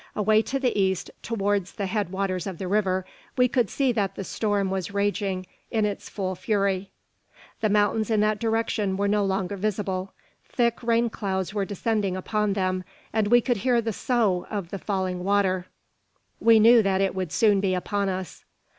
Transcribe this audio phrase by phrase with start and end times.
[0.15, 3.05] Away to the east, towards the head waters of the river,
[3.37, 6.89] we could see that the storm was raging in its full fury.
[7.59, 10.13] The mountains in that direction were no longer visible.
[10.43, 12.83] Thick rain clouds were descending upon them,
[13.13, 15.67] and we could hear the sough of the falling water.
[16.39, 18.43] We knew that it would soon be upon us.